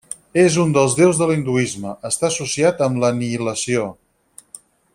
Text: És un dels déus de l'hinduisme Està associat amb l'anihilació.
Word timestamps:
És 0.43 0.55
un 0.61 0.71
dels 0.77 0.95
déus 0.99 1.19
de 1.19 1.27
l'hinduisme 1.31 1.91
Està 2.09 2.29
associat 2.33 2.81
amb 2.87 3.05
l'anihilació. 3.05 3.85